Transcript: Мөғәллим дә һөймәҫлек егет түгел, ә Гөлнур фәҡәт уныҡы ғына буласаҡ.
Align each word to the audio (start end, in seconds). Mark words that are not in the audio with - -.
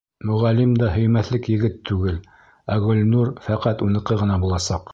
Мөғәллим 0.27 0.71
дә 0.83 0.87
һөймәҫлек 0.93 1.49
егет 1.53 1.77
түгел, 1.89 2.17
ә 2.77 2.81
Гөлнур 2.87 3.33
фәҡәт 3.49 3.85
уныҡы 3.89 4.19
ғына 4.23 4.39
буласаҡ. 4.47 4.89